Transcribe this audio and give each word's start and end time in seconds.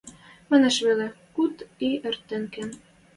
Манаш 0.49 0.77
веле— 0.85 1.07
куд 1.35 1.55
и 1.87 1.89
эртен 2.07 2.43
кен... 2.53 2.69